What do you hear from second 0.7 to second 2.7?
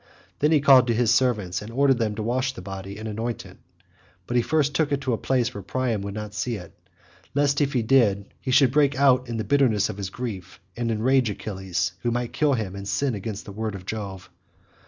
to his servants and ordered them to wash the